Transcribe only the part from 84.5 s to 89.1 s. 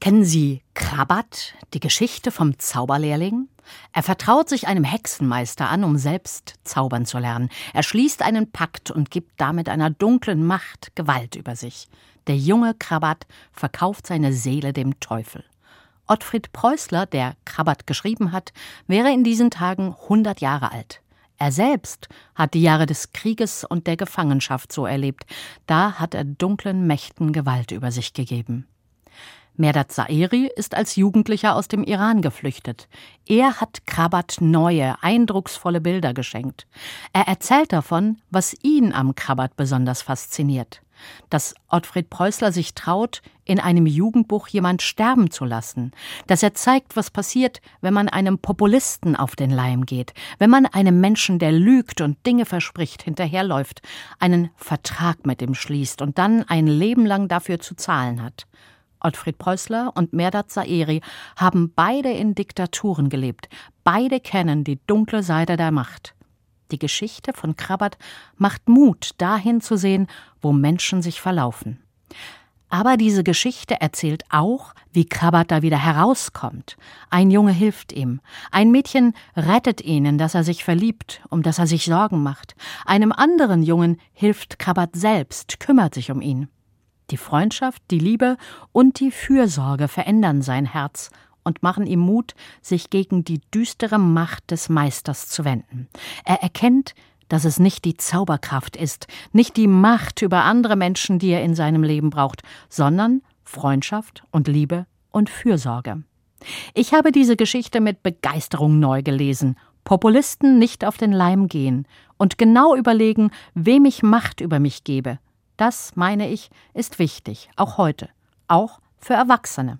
Krabat selbst, kümmert sich um ihn. Die Freundschaft, die Liebe und die